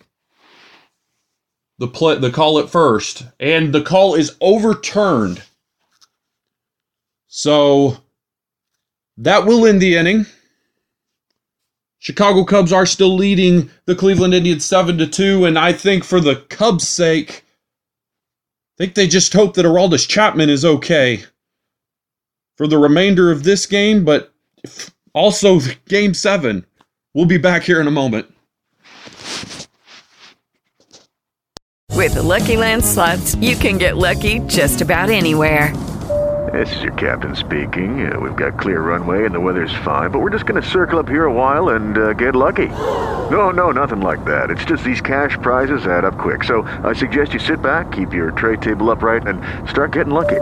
the 1.77 1.87
play, 1.87 2.17
the 2.17 2.29
call 2.29 2.59
at 2.59 2.69
first 2.69 3.23
and 3.39 3.73
the 3.73 3.81
call 3.81 4.15
is 4.15 4.35
overturned. 4.41 5.41
So 7.27 7.97
that 9.17 9.45
will 9.45 9.65
end 9.65 9.81
the 9.81 9.95
inning. 9.95 10.25
Chicago 11.99 12.43
Cubs 12.43 12.73
are 12.73 12.85
still 12.85 13.15
leading 13.15 13.69
the 13.85 13.95
Cleveland 13.95 14.33
Indians 14.33 14.65
7 14.65 14.97
to 14.97 15.07
2 15.07 15.45
and 15.45 15.57
I 15.57 15.73
think 15.73 16.03
for 16.03 16.19
the 16.19 16.37
Cubs 16.49 16.87
sake 16.87 17.45
I 18.75 18.85
think 18.85 18.95
they 18.95 19.07
just 19.07 19.33
hope 19.33 19.53
that 19.53 19.65
Aroldis 19.65 20.07
Chapman 20.07 20.49
is 20.49 20.65
okay 20.65 21.23
for 22.57 22.67
the 22.67 22.77
remainder 22.77 23.31
of 23.31 23.43
this 23.43 23.65
game, 23.65 24.05
but 24.05 24.33
also 25.13 25.59
game 25.87 26.13
seven. 26.13 26.65
We'll 27.13 27.25
be 27.25 27.37
back 27.37 27.63
here 27.63 27.81
in 27.81 27.87
a 27.87 27.91
moment. 27.91 28.33
With 31.93 32.13
the 32.15 32.23
Lucky 32.23 32.57
Land 32.57 32.83
slots, 32.83 33.35
you 33.35 33.55
can 33.55 33.77
get 33.77 33.97
lucky 33.97 34.39
just 34.47 34.81
about 34.81 35.09
anywhere. 35.09 35.75
This 36.51 36.75
is 36.75 36.81
your 36.81 36.93
captain 36.93 37.35
speaking. 37.35 38.11
Uh, 38.11 38.19
we've 38.19 38.35
got 38.35 38.59
clear 38.59 38.81
runway 38.81 39.25
and 39.25 39.33
the 39.35 39.39
weather's 39.39 39.73
fine, 39.85 40.09
but 40.09 40.19
we're 40.19 40.31
just 40.31 40.45
going 40.45 40.61
to 40.61 40.67
circle 40.67 40.99
up 40.99 41.07
here 41.07 41.25
a 41.25 41.31
while 41.31 41.69
and 41.69 41.97
uh, 41.97 42.13
get 42.13 42.35
lucky. 42.35 42.67
No, 42.67 43.51
no, 43.51 43.71
nothing 43.71 44.01
like 44.01 44.25
that. 44.25 44.49
It's 44.49 44.65
just 44.65 44.83
these 44.83 44.99
cash 44.99 45.37
prizes 45.41 45.85
add 45.85 46.03
up 46.03 46.17
quick. 46.17 46.43
So 46.43 46.63
I 46.83 46.93
suggest 46.93 47.33
you 47.33 47.39
sit 47.39 47.61
back, 47.61 47.91
keep 47.91 48.13
your 48.13 48.31
tray 48.31 48.57
table 48.57 48.89
upright, 48.89 49.27
and 49.27 49.39
start 49.69 49.93
getting 49.93 50.13
lucky. 50.13 50.41